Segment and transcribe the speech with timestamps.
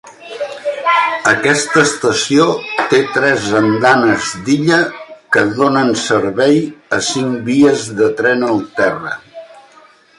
[1.31, 2.47] Aquesta estació
[2.93, 4.79] té tres andanes d'illa
[5.37, 6.59] que donen servei
[6.99, 9.15] a cinc vies de tren al terra.